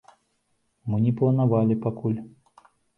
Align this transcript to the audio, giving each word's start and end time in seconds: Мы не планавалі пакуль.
Мы 0.89 0.97
не 1.05 1.13
планавалі 1.21 1.81
пакуль. 1.87 2.21